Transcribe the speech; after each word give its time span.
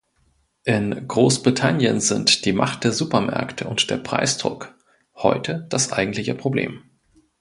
In 0.63 1.07
Großbritannien 1.07 1.99
sind 2.01 2.45
die 2.45 2.53
Macht 2.53 2.85
der 2.85 2.91
Supermärkte 2.91 3.67
und 3.67 3.91
der 3.91 3.97
Preisdruck 3.97 4.73
heute 5.15 5.67
das 5.69 5.91
eigentliche 5.91 6.33
Problem. 6.33 6.81